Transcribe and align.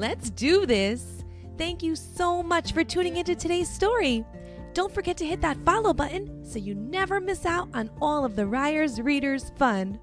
Let's 0.00 0.30
do 0.30 0.64
this. 0.64 1.22
Thank 1.58 1.82
you 1.82 1.94
so 1.94 2.42
much 2.42 2.72
for 2.72 2.82
tuning 2.82 3.18
into 3.18 3.34
today's 3.34 3.68
story. 3.68 4.24
Don't 4.72 4.94
forget 4.94 5.18
to 5.18 5.26
hit 5.26 5.42
that 5.42 5.62
follow 5.62 5.92
button 5.92 6.42
so 6.42 6.58
you 6.58 6.74
never 6.74 7.20
miss 7.20 7.44
out 7.44 7.68
on 7.74 7.90
all 8.00 8.24
of 8.24 8.34
the 8.34 8.46
Ryers 8.46 8.98
Readers 8.98 9.52
fun. 9.58 10.00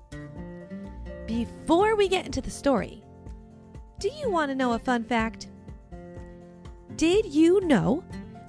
Before 1.26 1.96
we 1.96 2.08
get 2.08 2.28
into 2.28 2.42
the 2.42 2.52
story, 2.52 3.04
do 3.98 4.10
you 4.10 4.30
want 4.30 4.52
to 4.52 4.56
know 4.56 4.74
a 4.74 4.80
fun 4.80 5.04
fact? 5.04 5.48
Did 6.96 7.26
you 7.26 7.62
know 7.62 8.04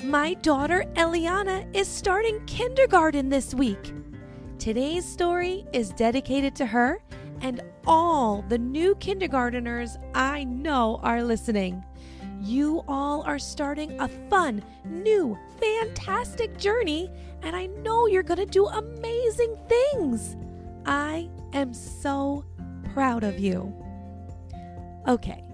my 0.05 0.35
daughter 0.35 0.85
Eliana 0.97 1.67
is 1.75 1.89
starting 1.89 2.45
kindergarten 2.45 3.31
this 3.31 3.55
week? 3.55 3.95
Today's 4.59 5.11
story 5.11 5.65
is 5.73 5.93
dedicated 5.93 6.55
to 6.57 6.67
her 6.67 7.01
and 7.41 7.61
all 7.87 8.43
the 8.49 8.59
new 8.59 8.95
kindergarteners 8.97 9.97
I 10.15 10.45
know 10.45 11.01
are 11.03 11.23
listening. 11.23 11.85
You 12.41 12.85
all 12.87 13.23
are 13.23 13.39
starting 13.39 14.01
a 14.01 14.09
fun, 14.31 14.63
new, 14.85 15.37
fantastic 15.61 16.57
journey, 16.57 17.11
and 17.43 17.57
I 17.57 17.67
know 17.67 18.07
you're 18.07 18.23
going 18.23 18.39
to 18.39 18.47
do 18.47 18.67
amazing 18.67 19.57
things. 19.69 20.37
I 20.87 21.29
am 21.53 21.75
so 21.75 22.45
proud 22.93 23.25
of 23.25 23.39
you. 23.39 23.75
Okay, 25.07 25.45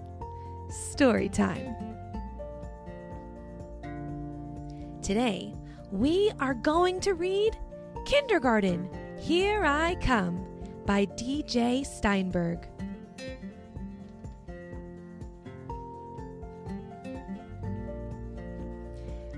story 0.69 1.29
time. 1.29 1.75
Today, 5.01 5.53
we 5.91 6.31
are 6.39 6.53
going 6.53 6.99
to 7.01 7.13
read 7.13 7.57
Kindergarten 8.05 8.89
Here 9.19 9.63
I 9.63 9.95
Come 10.01 10.54
by 10.85 11.05
D.J. 11.05 11.83
Steinberg. 11.83 12.67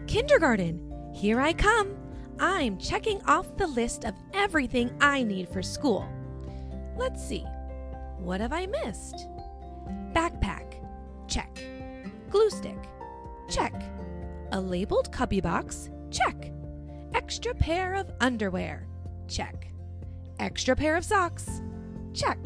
Kindergarten, 0.08 1.12
here 1.14 1.40
I 1.40 1.54
come. 1.54 1.96
I'm 2.40 2.78
checking 2.78 3.22
off 3.24 3.58
the 3.58 3.68
list 3.68 4.06
of 4.06 4.14
everything 4.34 4.96
I 5.02 5.24
need 5.24 5.50
for 5.50 5.62
school. 5.62 6.08
Let's 6.96 7.26
see. 7.26 7.46
What 8.18 8.42
have 8.42 8.54
I 8.54 8.68
missed? 8.68 9.28
Backpack, 10.14 10.76
check. 11.28 11.64
Glue 12.30 12.50
stick, 12.50 12.78
check. 13.50 13.74
A 14.52 14.60
labeled 14.60 15.12
cubby 15.12 15.42
box, 15.42 15.90
check. 16.10 16.52
Extra 17.14 17.54
pair 17.54 17.94
of 17.96 18.12
underwear, 18.20 18.88
check. 19.28 19.68
Extra 20.40 20.76
pair 20.76 20.96
of 20.96 21.04
socks, 21.04 21.62
check. 22.14 22.38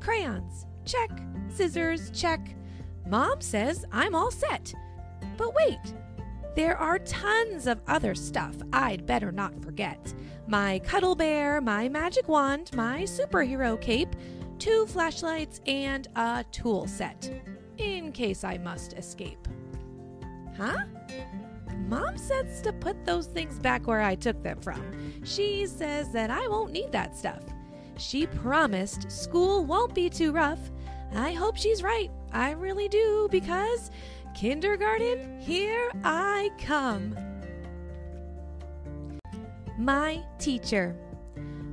Crayons, 0.00 0.66
check. 0.84 1.10
Scissors, 1.48 2.10
check. 2.10 2.54
Mom 3.06 3.40
says 3.40 3.84
I'm 3.92 4.14
all 4.14 4.30
set. 4.30 4.72
But 5.36 5.54
wait, 5.54 5.94
there 6.54 6.76
are 6.76 6.98
tons 7.00 7.66
of 7.66 7.80
other 7.88 8.14
stuff 8.14 8.54
I'd 8.72 9.06
better 9.06 9.32
not 9.32 9.62
forget 9.62 10.14
my 10.46 10.78
cuddle 10.80 11.14
bear, 11.14 11.60
my 11.60 11.88
magic 11.88 12.28
wand, 12.28 12.70
my 12.74 13.02
superhero 13.02 13.80
cape, 13.80 14.14
two 14.58 14.86
flashlights, 14.86 15.60
and 15.66 16.06
a 16.16 16.44
tool 16.52 16.86
set 16.86 17.30
in 17.78 18.12
case 18.12 18.44
I 18.44 18.58
must 18.58 18.92
escape. 18.92 19.48
Huh? 20.56 20.84
Mom 21.88 22.16
says 22.16 22.62
to 22.62 22.72
put 22.72 23.04
those 23.04 23.26
things 23.26 23.58
back 23.58 23.86
where 23.86 24.00
I 24.00 24.14
took 24.14 24.42
them 24.42 24.60
from. 24.60 24.82
She 25.24 25.66
says 25.66 26.10
that 26.10 26.30
I 26.30 26.48
won't 26.48 26.72
need 26.72 26.92
that 26.92 27.16
stuff. 27.16 27.42
She 27.98 28.26
promised 28.26 29.10
school 29.10 29.64
won't 29.64 29.94
be 29.94 30.08
too 30.08 30.32
rough. 30.32 30.70
I 31.14 31.32
hope 31.32 31.56
she's 31.56 31.82
right. 31.82 32.10
I 32.32 32.52
really 32.52 32.88
do, 32.88 33.28
because 33.30 33.90
kindergarten, 34.34 35.38
here 35.40 35.90
I 36.02 36.50
come. 36.58 37.16
My 39.78 40.24
teacher. 40.38 40.96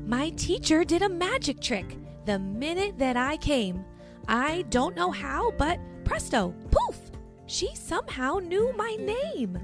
My 0.06 0.30
teacher 0.32 0.84
did 0.84 1.02
a 1.02 1.10
magic 1.10 1.60
trick 1.60 1.98
the 2.26 2.38
minute 2.38 2.98
that 3.00 3.18
I 3.18 3.38
came. 3.38 3.86
I 4.28 4.64
don't 4.70 4.96
know 4.96 5.12
how, 5.12 5.52
but 5.52 5.80
presto, 6.04 6.54
poof, 6.70 7.00
she 7.46 7.74
somehow 7.76 8.38
knew 8.38 8.74
my 8.76 8.96
name. 9.00 9.58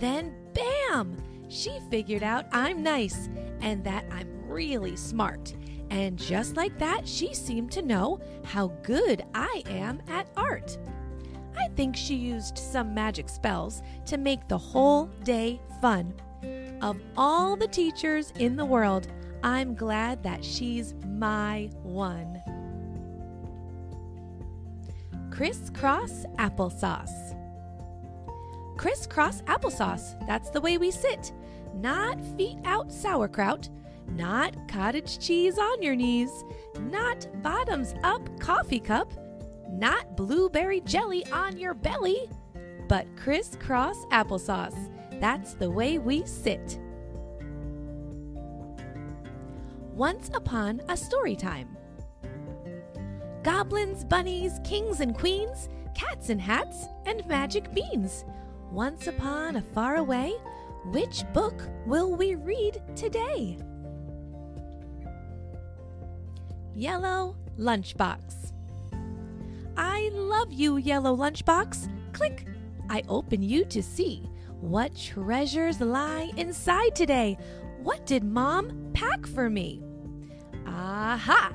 Then, 0.00 0.34
bam, 0.54 1.16
she 1.48 1.78
figured 1.90 2.22
out 2.22 2.46
I'm 2.52 2.82
nice 2.82 3.28
and 3.60 3.84
that 3.84 4.06
I'm 4.10 4.28
really 4.48 4.96
smart. 4.96 5.54
And 5.90 6.18
just 6.18 6.56
like 6.56 6.78
that, 6.78 7.06
she 7.06 7.34
seemed 7.34 7.70
to 7.72 7.82
know 7.82 8.20
how 8.44 8.68
good 8.82 9.24
I 9.34 9.62
am 9.66 10.00
at 10.08 10.28
art. 10.36 10.78
I 11.58 11.68
think 11.76 11.94
she 11.96 12.14
used 12.14 12.56
some 12.56 12.94
magic 12.94 13.28
spells 13.28 13.82
to 14.06 14.16
make 14.16 14.48
the 14.48 14.56
whole 14.56 15.06
day 15.24 15.60
fun. 15.82 16.14
Of 16.80 17.02
all 17.16 17.56
the 17.56 17.68
teachers 17.68 18.32
in 18.38 18.56
the 18.56 18.64
world, 18.64 19.08
I'm 19.42 19.74
glad 19.74 20.22
that 20.22 20.42
she's 20.42 20.94
my 21.06 21.68
one. 21.82 22.40
Crisscross 25.30 26.24
applesauce. 26.38 27.36
Crisscross 28.80 29.42
applesauce, 29.42 30.26
that's 30.26 30.48
the 30.48 30.60
way 30.62 30.78
we 30.78 30.90
sit. 30.90 31.34
Not 31.74 32.18
feet 32.38 32.56
out 32.64 32.90
sauerkraut, 32.90 33.68
not 34.08 34.56
cottage 34.68 35.18
cheese 35.18 35.58
on 35.58 35.82
your 35.82 35.94
knees, 35.94 36.30
not 36.78 37.26
bottoms 37.42 37.92
up 38.04 38.22
coffee 38.40 38.80
cup, 38.80 39.12
not 39.68 40.16
blueberry 40.16 40.80
jelly 40.80 41.26
on 41.30 41.58
your 41.58 41.74
belly, 41.74 42.30
but 42.88 43.06
crisscross 43.18 43.98
applesauce. 44.12 44.90
That's 45.20 45.52
the 45.52 45.70
way 45.70 45.98
we 45.98 46.24
sit. 46.24 46.80
Once 49.92 50.30
upon 50.32 50.80
a 50.88 50.96
story 50.96 51.36
time. 51.36 51.76
Goblins, 53.42 54.04
bunnies, 54.04 54.58
kings 54.64 55.00
and 55.00 55.14
queens, 55.14 55.68
cats 55.94 56.30
and 56.30 56.40
hats, 56.40 56.86
and 57.04 57.26
magic 57.26 57.74
beans. 57.74 58.24
Once 58.70 59.08
upon 59.08 59.56
a 59.56 59.62
far 59.62 59.96
away, 59.96 60.32
which 60.86 61.24
book 61.32 61.68
will 61.86 62.14
we 62.14 62.36
read 62.36 62.80
today? 62.94 63.58
Yellow 66.74 67.36
Lunchbox. 67.58 68.52
I 69.76 70.10
love 70.12 70.52
you, 70.52 70.76
Yellow 70.76 71.16
Lunchbox. 71.16 71.90
Click. 72.12 72.46
I 72.88 73.02
open 73.08 73.42
you 73.42 73.64
to 73.66 73.82
see 73.82 74.22
what 74.60 74.96
treasures 74.96 75.80
lie 75.80 76.30
inside 76.36 76.94
today. 76.94 77.38
What 77.82 78.06
did 78.06 78.22
Mom 78.22 78.90
pack 78.92 79.26
for 79.26 79.50
me? 79.50 79.82
Aha! 80.66 81.52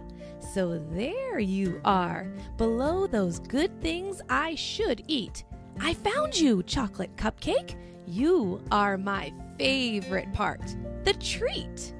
So 0.53 0.79
there 0.91 1.39
you 1.39 1.79
are, 1.85 2.29
below 2.57 3.07
those 3.07 3.39
good 3.39 3.81
things 3.81 4.21
I 4.29 4.55
should 4.55 5.03
eat. 5.07 5.45
I 5.79 5.93
found 5.93 6.37
you, 6.37 6.63
chocolate 6.63 7.15
cupcake. 7.15 7.75
You 8.07 8.61
are 8.71 8.97
my 8.97 9.33
favorite 9.57 10.31
part, 10.33 10.75
the 11.03 11.13
treat. 11.13 11.93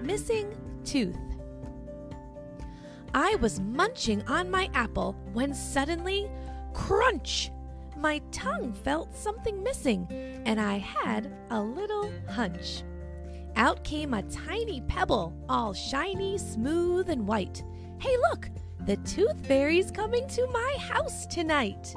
Missing 0.00 0.54
tooth. 0.84 1.16
I 3.14 3.36
was 3.36 3.60
munching 3.60 4.22
on 4.26 4.50
my 4.50 4.68
apple 4.74 5.16
when 5.32 5.54
suddenly, 5.54 6.28
crunch! 6.72 7.50
My 7.96 8.20
tongue 8.32 8.72
felt 8.72 9.16
something 9.16 9.62
missing, 9.62 10.08
and 10.44 10.60
I 10.60 10.78
had 10.78 11.32
a 11.50 11.60
little 11.60 12.12
hunch. 12.28 12.82
Out 13.56 13.84
came 13.84 14.14
a 14.14 14.22
tiny 14.24 14.80
pebble, 14.82 15.32
all 15.48 15.72
shiny, 15.72 16.38
smooth, 16.38 17.08
and 17.08 17.26
white. 17.26 17.62
Hey, 18.00 18.16
look! 18.30 18.50
The 18.86 18.96
tooth 18.98 19.46
fairy's 19.46 19.90
coming 19.90 20.28
to 20.28 20.46
my 20.48 20.76
house 20.78 21.26
tonight. 21.26 21.94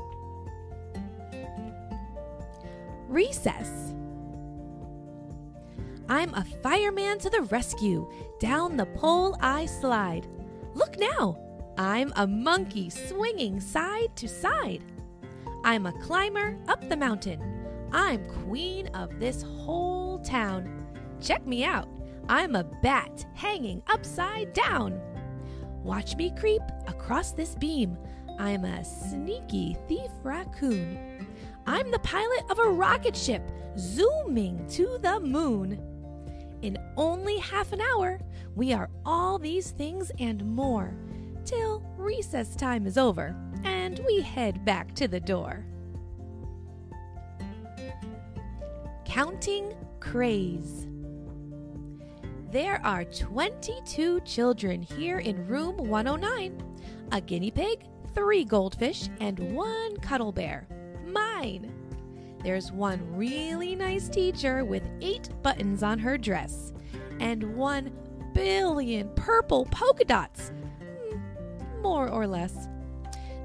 Recess. 3.10 3.94
I'm 6.08 6.34
a 6.34 6.46
fireman 6.64 7.20
to 7.20 7.30
the 7.30 7.42
rescue. 7.42 8.10
Down 8.40 8.78
the 8.78 8.86
pole 8.86 9.36
I 9.42 9.66
slide. 9.66 10.28
Look 10.76 10.98
now, 10.98 11.38
I'm 11.78 12.14
a 12.16 12.26
monkey 12.26 12.90
swinging 12.90 13.60
side 13.60 14.16
to 14.16 14.30
side. 14.30 14.82
I'm 15.66 15.88
a 15.88 16.00
climber 16.02 16.58
up 16.70 16.88
the 16.88 16.96
mountain. 16.96 17.42
I'm 17.92 18.26
queen 18.30 18.88
of 18.94 19.20
this 19.20 19.42
whole 19.42 20.20
town. 20.20 20.88
Check 21.20 21.46
me 21.46 21.66
out. 21.66 21.90
I'm 22.30 22.56
a 22.56 22.64
bat 22.64 23.26
hanging 23.34 23.82
upside 23.88 24.54
down. 24.54 25.02
Watch 25.88 26.18
me 26.18 26.34
creep 26.38 26.62
across 26.86 27.32
this 27.32 27.56
beam. 27.56 27.98
I'm 28.38 28.66
a 28.66 28.84
sneaky 28.84 29.78
thief 29.88 30.12
raccoon. 30.22 31.26
I'm 31.66 31.92
the 31.92 32.00
pilot 32.00 32.44
of 32.50 32.60
a 32.60 32.70
rocket 32.70 33.16
ship 33.16 33.42
zooming 33.80 34.68
to 34.72 35.00
the 35.02 35.22
moon. 35.22 35.80
In 36.62 36.78
only 36.98 37.38
half 37.38 37.72
an 37.72 37.80
hour, 37.80 38.20
we 38.54 38.74
are 38.74 38.90
all 39.06 39.40
these 39.40 39.72
things 39.72 40.12
and 40.20 40.46
more 40.46 40.94
till 41.46 41.82
recess 41.96 42.54
time 42.58 42.86
is 42.86 42.98
over 42.98 43.34
and 43.64 44.02
we 44.06 44.20
head 44.20 44.66
back 44.66 44.94
to 44.96 45.08
the 45.08 45.22
door. 45.22 45.66
Counting 49.06 49.74
Craze. 50.02 50.86
There 52.52 52.80
are 52.86 53.04
22 53.04 54.22
children 54.22 54.82
here 54.82 55.20
in 55.20 55.48
room 55.48 55.76
109 55.76 56.64
a 57.12 57.22
guinea 57.22 57.52
pig, 57.52 57.86
three 58.14 58.44
goldfish, 58.44 59.10
and 59.20 59.54
one 59.54 59.98
cuddle 59.98 60.32
bear. 60.32 60.68
Mine. 61.06 61.74
There's 62.44 62.72
one 62.72 63.16
really 63.16 63.76
nice 63.76 64.10
teacher 64.10 64.64
with 64.64 64.88
eight 65.02 65.30
buttons 65.42 65.84
on 65.84 66.00
her 66.00 66.18
dress, 66.18 66.74
and 67.20 67.56
one 67.56 67.92
billion 68.34 69.10
purple 69.16 69.66
polka 69.72 70.06
dots. 70.06 70.52
Hmm, 70.80 71.82
more 71.82 72.10
or 72.10 72.28
less. 72.28 72.70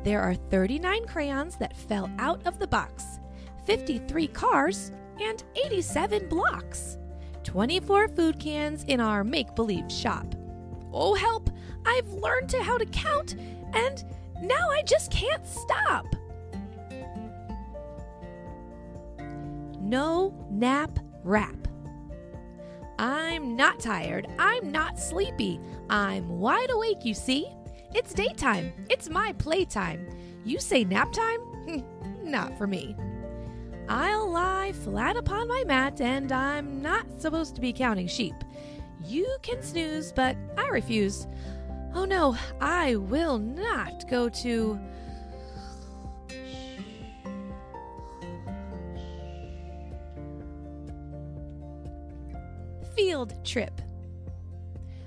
There 0.05 0.21
are 0.21 0.35
39 0.35 1.07
crayons 1.07 1.57
that 1.57 1.77
fell 1.77 2.11
out 2.19 2.47
of 2.47 2.59
the 2.59 2.67
box, 2.67 3.21
53 3.67 4.27
cars, 4.29 4.93
and 5.21 5.43
87 5.57 6.29
blocks. 6.29 6.99
24 7.53 8.09
food 8.09 8.39
cans 8.39 8.83
in 8.85 8.99
our 8.99 9.23
make 9.23 9.55
believe 9.55 9.93
shop. 9.93 10.25
Oh, 10.91 11.15
help! 11.15 11.51
I've 11.85 12.09
learned 12.09 12.49
to 12.49 12.63
how 12.63 12.79
to 12.79 12.87
count, 12.87 13.35
and 13.75 14.03
now 14.41 14.71
I 14.71 14.81
just 14.87 15.11
can't 15.11 15.47
stop. 15.47 16.07
No 19.83 20.33
nap 20.51 20.99
rap. 21.25 21.69
I'm 22.99 23.55
not 23.55 23.81
tired. 23.81 24.29
I'm 24.39 24.73
not 24.73 24.99
sleepy. 24.99 25.61
I'm 25.91 26.39
wide 26.39 26.71
awake, 26.71 27.05
you 27.05 27.13
see. 27.13 27.53
It's 27.95 28.15
daytime. 28.15 28.73
It's 28.89 29.11
my 29.11 29.35
playtime. 29.35 30.09
You 30.43 30.59
say 30.59 30.85
nap 30.85 31.13
time? 31.13 31.85
not 32.23 32.57
for 32.57 32.67
me. 32.67 32.97
I'll 33.89 34.31
lie 34.31 34.73
flat 34.73 35.17
upon 35.17 35.49
my 35.49 35.65
mat, 35.67 36.01
and 36.01 36.33
I'm 36.33 36.81
not 36.83 37.21
supposed 37.21 37.55
to 37.57 37.61
be 37.61 37.73
counting 37.73 38.07
sheep. 38.07 38.35
You 39.05 39.37
can 39.43 39.63
snooze, 39.63 40.13
but 40.13 40.37
I 40.57 40.69
refuse. 40.69 41.27
Oh 41.95 42.05
no, 42.05 42.37
I 42.61 42.97
will 42.97 43.39
not 43.39 44.09
go 44.09 44.29
to. 44.29 44.79
Field 52.97 53.35
trip. 53.45 53.81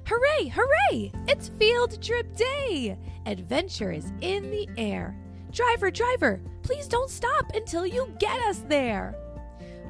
Hooray, 0.08 0.50
hooray! 0.50 1.12
It's 1.28 1.50
field 1.58 2.02
trip 2.04 2.36
day! 2.36 2.98
Adventure 3.26 3.92
is 3.92 4.12
in 4.22 4.52
the 4.52 4.68
air. 4.78 5.18
Driver, 5.52 5.90
driver, 5.90 6.42
please 6.66 6.88
don't 6.88 7.12
stop 7.12 7.52
until 7.54 7.86
you 7.86 8.12
get 8.18 8.40
us 8.48 8.64
there. 8.68 9.16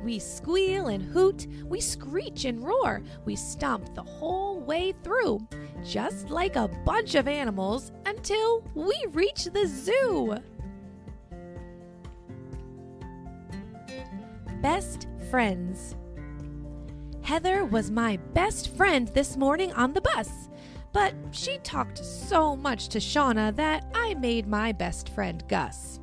We 0.04 0.19
squeal 0.19 0.88
and 0.88 1.01
hoot, 1.01 1.48
we 1.63 1.80
screech 1.80 2.44
and 2.44 2.62
roar, 2.62 3.01
we 3.24 3.38
stomp 3.38 3.95
the 3.95 4.04
whole 4.04 4.60
way 4.60 4.94
through, 5.01 5.48
just 5.86 6.30
like 6.30 6.57
a 6.57 6.68
bunch 6.86 7.16
of 7.16 7.30
animals 7.30 7.94
until 8.06 8.62
we 8.75 8.94
reach 9.13 9.45
the 9.45 9.66
zoo. 9.66 10.36
Best 14.62 15.07
friends. 15.31 15.95
Heather 17.21 17.63
was 17.63 17.89
my 17.89 18.18
best 18.33 18.75
friend 18.75 19.07
this 19.07 19.38
morning 19.38 19.71
on 19.74 19.94
the 19.94 20.01
bus, 20.01 20.50
but 20.92 21.13
she 21.31 21.57
talked 21.60 22.04
so 22.04 22.56
much 22.57 22.89
to 22.89 23.00
Shauna 23.00 23.56
that 23.56 23.86
I 23.95 24.13
made 24.16 24.45
my 24.45 24.74
best 24.74 25.07
friend 25.10 25.42
Gus. 25.48 26.01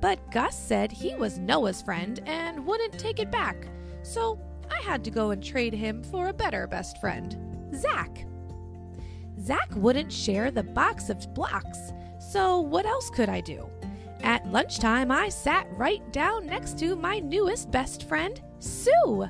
But 0.00 0.30
Gus 0.30 0.56
said 0.56 0.92
he 0.92 1.14
was 1.14 1.38
Noah's 1.38 1.82
friend 1.82 2.20
and 2.26 2.64
wouldn't 2.64 2.98
take 2.98 3.18
it 3.18 3.30
back, 3.30 3.68
so 4.02 4.38
I 4.70 4.80
had 4.82 5.02
to 5.04 5.10
go 5.10 5.30
and 5.30 5.42
trade 5.42 5.74
him 5.74 6.02
for 6.04 6.28
a 6.28 6.32
better 6.32 6.66
best 6.66 7.00
friend, 7.00 7.36
Zach. 7.74 8.26
Zach 9.40 9.68
wouldn't 9.74 10.12
share 10.12 10.50
the 10.50 10.62
box 10.62 11.10
of 11.10 11.34
blocks, 11.34 11.92
so 12.18 12.60
what 12.60 12.86
else 12.86 13.10
could 13.10 13.28
I 13.28 13.40
do? 13.40 13.68
At 14.22 14.46
lunchtime, 14.50 15.10
I 15.10 15.28
sat 15.28 15.66
right 15.76 16.02
down 16.12 16.46
next 16.46 16.78
to 16.80 16.96
my 16.96 17.18
newest 17.20 17.70
best 17.70 18.08
friend, 18.08 18.40
Sue. 18.58 19.28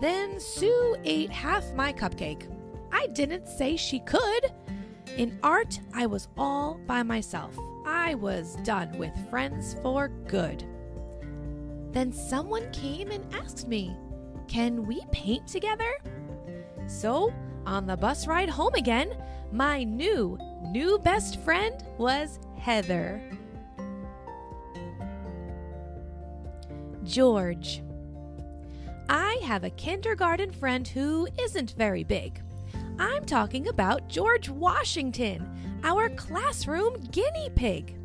Then 0.00 0.40
Sue 0.40 0.96
ate 1.04 1.30
half 1.30 1.72
my 1.74 1.92
cupcake. 1.92 2.48
I 2.92 3.06
didn't 3.08 3.48
say 3.48 3.76
she 3.76 4.00
could. 4.00 4.52
In 5.16 5.38
art, 5.42 5.80
I 5.94 6.06
was 6.06 6.28
all 6.36 6.80
by 6.86 7.02
myself. 7.02 7.56
I 8.02 8.14
was 8.14 8.56
done 8.64 8.98
with 8.98 9.12
friends 9.30 9.76
for 9.80 10.08
good. 10.26 10.64
Then 11.92 12.12
someone 12.12 12.68
came 12.72 13.12
and 13.12 13.24
asked 13.32 13.68
me, 13.68 13.96
Can 14.48 14.88
we 14.88 15.02
paint 15.12 15.46
together? 15.46 15.92
So, 16.88 17.32
on 17.64 17.86
the 17.86 17.96
bus 17.96 18.26
ride 18.26 18.48
home 18.48 18.74
again, 18.74 19.16
my 19.52 19.84
new, 19.84 20.36
new 20.64 20.98
best 20.98 21.40
friend 21.42 21.80
was 21.96 22.40
Heather. 22.58 23.22
George. 27.04 27.84
I 29.08 29.40
have 29.44 29.62
a 29.62 29.70
kindergarten 29.70 30.50
friend 30.50 30.88
who 30.88 31.28
isn't 31.40 31.76
very 31.78 32.02
big. 32.02 32.42
I'm 32.98 33.24
talking 33.24 33.68
about 33.68 34.08
George 34.08 34.48
Washington, 34.48 35.48
our 35.82 36.08
classroom 36.10 37.00
guinea 37.10 37.50
pig. 37.54 37.96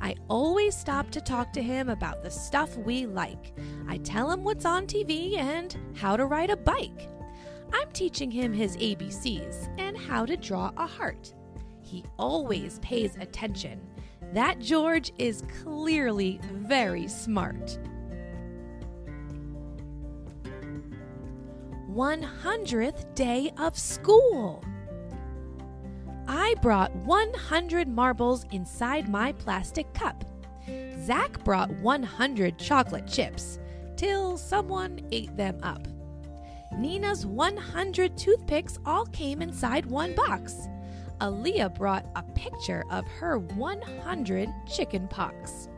I 0.00 0.16
always 0.28 0.76
stop 0.76 1.10
to 1.12 1.20
talk 1.20 1.52
to 1.52 1.62
him 1.62 1.88
about 1.88 2.22
the 2.22 2.30
stuff 2.30 2.76
we 2.76 3.06
like. 3.06 3.52
I 3.88 3.98
tell 3.98 4.30
him 4.30 4.42
what's 4.42 4.64
on 4.64 4.86
TV 4.86 5.38
and 5.38 5.76
how 5.94 6.16
to 6.16 6.26
ride 6.26 6.50
a 6.50 6.56
bike. 6.56 7.08
I'm 7.72 7.90
teaching 7.92 8.30
him 8.30 8.52
his 8.52 8.76
ABCs 8.76 9.68
and 9.78 9.96
how 9.96 10.26
to 10.26 10.36
draw 10.36 10.72
a 10.76 10.86
heart. 10.86 11.32
He 11.80 12.04
always 12.18 12.80
pays 12.80 13.16
attention. 13.16 13.80
That 14.32 14.58
George 14.58 15.12
is 15.18 15.44
clearly 15.62 16.40
very 16.52 17.06
smart. 17.06 17.78
100th 21.92 23.14
day 23.14 23.52
of 23.58 23.78
school. 23.78 24.64
I 26.34 26.54
brought 26.62 26.96
100 26.96 27.88
marbles 27.88 28.46
inside 28.52 29.06
my 29.06 29.32
plastic 29.32 29.92
cup. 29.92 30.24
Zach 31.04 31.44
brought 31.44 31.70
100 31.70 32.58
chocolate 32.58 33.06
chips 33.06 33.58
till 33.96 34.38
someone 34.38 35.06
ate 35.12 35.36
them 35.36 35.58
up. 35.62 35.86
Nina's 36.78 37.26
100 37.26 38.16
toothpicks 38.16 38.78
all 38.86 39.04
came 39.04 39.42
inside 39.42 39.84
one 39.84 40.14
box. 40.14 40.68
Aaliyah 41.20 41.74
brought 41.74 42.06
a 42.16 42.22
picture 42.22 42.82
of 42.90 43.06
her 43.08 43.38
100 43.38 44.48
chicken 44.74 45.08
pox. 45.08 45.68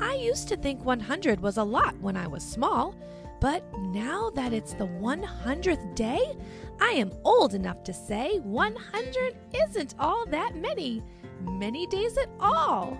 I 0.00 0.14
used 0.14 0.48
to 0.48 0.56
think 0.56 0.84
100 0.84 1.38
was 1.38 1.56
a 1.56 1.62
lot 1.62 1.96
when 2.00 2.16
I 2.16 2.26
was 2.26 2.42
small, 2.42 2.96
but 3.40 3.62
now 3.78 4.30
that 4.30 4.52
it's 4.52 4.74
the 4.74 4.86
100th 4.86 5.94
day, 5.94 6.36
I 6.80 6.90
am 6.90 7.12
old 7.24 7.54
enough 7.54 7.82
to 7.84 7.92
say 7.92 8.38
100 8.40 9.36
isn't 9.68 9.94
all 9.98 10.26
that 10.26 10.56
many, 10.56 11.02
many 11.42 11.86
days 11.86 12.16
at 12.18 12.28
all. 12.40 12.98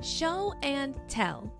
Show 0.00 0.54
and 0.62 0.94
tell. 1.08 1.52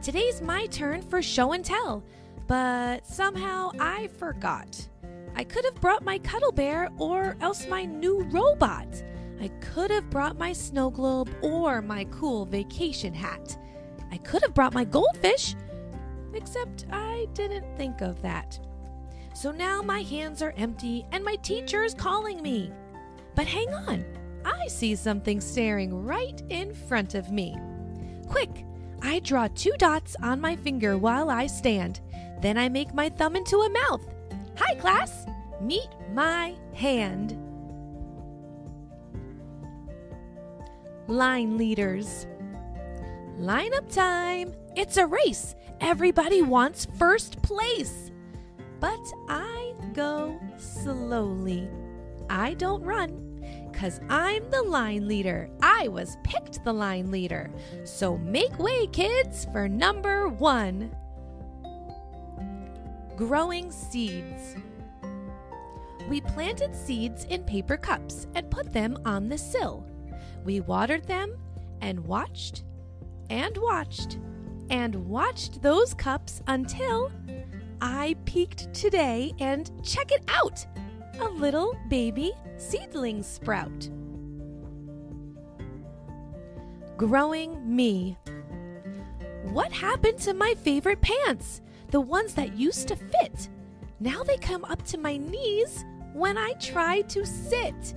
Today's 0.00 0.40
my 0.40 0.66
turn 0.66 1.02
for 1.02 1.22
show 1.22 1.52
and 1.52 1.64
tell, 1.64 2.02
but 2.46 3.06
somehow 3.06 3.70
I 3.78 4.08
forgot. 4.18 4.88
I 5.34 5.44
could 5.44 5.64
have 5.64 5.80
brought 5.80 6.04
my 6.04 6.18
cuddle 6.18 6.52
bear 6.52 6.88
or 6.98 7.36
else 7.40 7.66
my 7.66 7.84
new 7.84 8.22
robot. 8.24 9.02
I 9.42 9.48
could 9.60 9.90
have 9.90 10.08
brought 10.10 10.38
my 10.38 10.52
snow 10.52 10.90
globe 10.90 11.28
or 11.42 11.82
my 11.82 12.04
cool 12.10 12.46
vacation 12.46 13.12
hat. 13.12 13.56
I 14.10 14.18
could 14.18 14.42
have 14.42 14.54
brought 14.54 14.74
my 14.74 14.84
goldfish, 14.84 15.56
except 16.34 16.86
I 16.92 17.26
didn't 17.34 17.76
think 17.76 18.02
of 18.02 18.22
that. 18.22 18.60
So 19.34 19.50
now 19.50 19.82
my 19.82 20.00
hands 20.02 20.42
are 20.42 20.54
empty 20.56 21.06
and 21.10 21.24
my 21.24 21.36
teacher 21.36 21.82
is 21.82 21.94
calling 21.94 22.42
me. 22.42 22.70
But 23.34 23.46
hang 23.46 23.72
on, 23.74 24.04
I 24.44 24.68
see 24.68 24.94
something 24.94 25.40
staring 25.40 26.04
right 26.04 26.40
in 26.48 26.74
front 26.74 27.14
of 27.14 27.32
me. 27.32 27.56
Quick, 28.28 28.64
I 29.02 29.18
draw 29.20 29.48
two 29.48 29.72
dots 29.78 30.14
on 30.22 30.40
my 30.40 30.54
finger 30.54 30.96
while 30.98 31.30
I 31.30 31.46
stand. 31.46 32.00
Then 32.40 32.56
I 32.56 32.68
make 32.68 32.94
my 32.94 33.08
thumb 33.08 33.34
into 33.34 33.56
a 33.58 33.70
mouth. 33.70 34.06
Hi, 34.56 34.74
class! 34.76 35.26
Meet 35.60 35.88
my 36.12 36.54
hand. 36.74 37.41
Line 41.08 41.58
leaders. 41.58 42.26
Line 43.38 43.74
up 43.74 43.90
time. 43.90 44.54
It's 44.76 44.96
a 44.96 45.06
race. 45.06 45.54
Everybody 45.80 46.42
wants 46.42 46.86
first 46.98 47.42
place. 47.42 48.10
But 48.80 49.00
I 49.28 49.74
go 49.92 50.38
slowly. 50.58 51.68
I 52.30 52.54
don't 52.54 52.82
run. 52.82 53.18
Cause 53.72 54.00
I'm 54.08 54.48
the 54.50 54.62
line 54.62 55.08
leader. 55.08 55.50
I 55.60 55.88
was 55.88 56.16
picked 56.22 56.62
the 56.64 56.72
line 56.72 57.10
leader. 57.10 57.50
So 57.84 58.16
make 58.18 58.56
way, 58.58 58.86
kids, 58.88 59.46
for 59.52 59.68
number 59.68 60.28
one 60.28 60.94
growing 63.16 63.70
seeds. 63.70 64.56
We 66.08 66.20
planted 66.20 66.74
seeds 66.74 67.24
in 67.26 67.44
paper 67.44 67.76
cups 67.76 68.26
and 68.34 68.50
put 68.50 68.72
them 68.72 68.98
on 69.04 69.28
the 69.28 69.38
sill. 69.38 69.86
We 70.44 70.60
watered 70.60 71.04
them 71.04 71.36
and 71.80 72.00
watched 72.00 72.64
and 73.30 73.56
watched 73.56 74.18
and 74.70 74.94
watched 75.06 75.62
those 75.62 75.94
cups 75.94 76.42
until 76.46 77.10
I 77.80 78.16
peeked 78.24 78.72
today 78.72 79.32
and 79.38 79.70
check 79.84 80.12
it 80.12 80.24
out 80.28 80.64
a 81.20 81.28
little 81.28 81.76
baby 81.88 82.32
seedling 82.56 83.22
sprout. 83.22 83.90
Growing 86.96 87.74
me. 87.74 88.16
What 89.44 89.72
happened 89.72 90.18
to 90.20 90.34
my 90.34 90.54
favorite 90.62 91.00
pants? 91.00 91.60
The 91.90 92.00
ones 92.00 92.34
that 92.34 92.56
used 92.56 92.88
to 92.88 92.96
fit. 92.96 93.48
Now 94.00 94.22
they 94.22 94.36
come 94.38 94.64
up 94.64 94.82
to 94.86 94.98
my 94.98 95.16
knees 95.16 95.84
when 96.12 96.38
I 96.38 96.52
try 96.54 97.02
to 97.02 97.26
sit. 97.26 97.94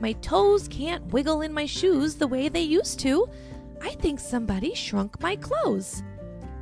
My 0.00 0.12
toes 0.12 0.68
can't 0.68 1.04
wiggle 1.06 1.42
in 1.42 1.52
my 1.52 1.66
shoes 1.66 2.14
the 2.14 2.26
way 2.26 2.48
they 2.48 2.62
used 2.62 3.00
to. 3.00 3.28
I 3.82 3.90
think 3.90 4.20
somebody 4.20 4.74
shrunk 4.74 5.20
my 5.20 5.36
clothes. 5.36 6.02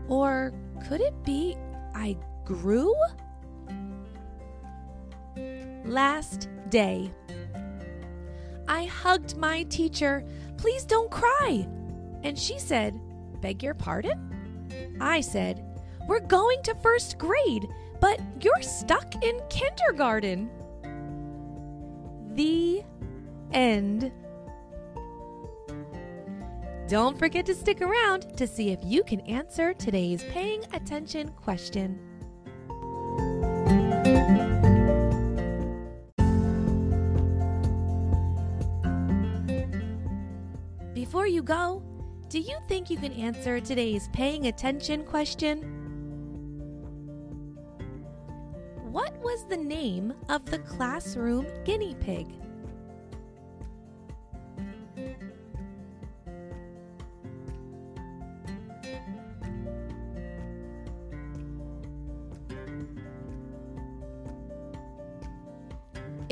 Or 0.09 0.53
could 0.89 1.01
it 1.01 1.23
be 1.25 1.57
I 1.95 2.17
grew? 2.45 2.95
Last 5.85 6.49
day. 6.71 7.11
I 8.69 8.85
hugged 8.85 9.37
my 9.37 9.65
teacher. 9.65 10.25
Please 10.57 10.85
don't 10.85 11.11
cry. 11.11 11.69
And 12.23 12.39
she 12.39 12.59
said, 12.59 12.99
Beg 13.41 13.63
your 13.63 13.75
pardon? 13.75 14.97
I 15.01 15.21
said, 15.21 15.65
We're 16.09 16.21
going 16.21 16.63
to 16.63 16.75
first 16.77 17.19
grade, 17.19 17.69
but 18.01 18.21
you're 18.41 18.63
stuck 18.63 19.23
in 19.23 19.41
kindergarten. 19.49 20.51
The 22.35 22.83
end. 23.53 24.13
Don't 26.89 27.19
forget 27.19 27.45
to 27.47 27.55
stick 27.55 27.83
around 27.83 28.37
to 28.37 28.47
see 28.47 28.71
if 28.71 28.79
you 28.85 29.03
can 29.03 29.21
answer 29.23 29.75
today's 29.75 30.23
paying 30.25 30.63
attention 30.73 31.31
question. 31.31 31.99
Before 40.95 41.27
you 41.27 41.43
go, 41.43 41.83
do 42.29 42.39
you 42.39 42.57
think 42.69 42.89
you 42.89 42.97
can 42.97 43.13
answer 43.13 43.59
today's 43.61 44.09
paying 44.13 44.47
attention 44.47 45.05
question? 45.05 45.63
What 48.91 49.17
was 49.23 49.45
the 49.49 49.57
name 49.57 50.15
of 50.29 50.45
the 50.47 50.59
classroom 50.61 51.47
guinea 51.65 51.97
pig? 52.01 52.29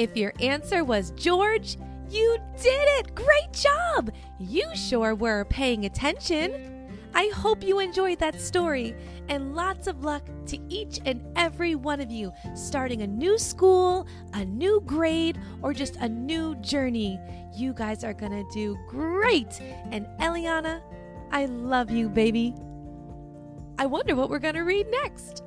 If 0.04 0.18
your 0.18 0.34
answer 0.38 0.84
was 0.84 1.12
George, 1.12 1.78
you 2.10 2.36
did 2.60 2.88
it! 2.98 3.14
Great 3.14 3.52
job! 3.52 4.10
You 4.38 4.66
sure 4.74 5.14
were 5.14 5.46
paying 5.46 5.86
attention. 5.86 6.90
I 7.14 7.28
hope 7.34 7.64
you 7.64 7.78
enjoyed 7.78 8.18
that 8.18 8.38
story 8.38 8.94
and 9.30 9.54
lots 9.54 9.86
of 9.86 10.04
luck 10.04 10.28
to 10.48 10.58
each 10.68 11.00
and 11.06 11.24
every 11.36 11.74
one 11.74 12.02
of 12.02 12.10
you 12.10 12.34
starting 12.54 13.00
a 13.00 13.06
new 13.06 13.38
school, 13.38 14.06
a 14.34 14.44
new 14.44 14.82
grade, 14.84 15.40
or 15.62 15.72
just 15.72 15.96
a 15.96 16.08
new 16.10 16.54
journey. 16.56 17.18
You 17.56 17.72
guys 17.72 18.04
are 18.04 18.12
gonna 18.12 18.44
do 18.52 18.76
great. 18.86 19.58
And 19.90 20.06
Eliana, 20.20 20.82
I 21.32 21.46
love 21.46 21.90
you, 21.90 22.10
baby. 22.10 22.54
I 23.78 23.86
wonder 23.86 24.14
what 24.14 24.28
we're 24.28 24.38
gonna 24.38 24.64
read 24.64 24.86
next. 24.90 25.43